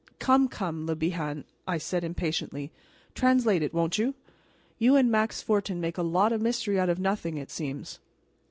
[0.17, 2.71] "Come, come, Le Bihan," I said impatiently,
[3.13, 4.15] "translate it, won't you?
[4.79, 7.99] You and Max Fortin make a lot of mystery out of nothing, it seems."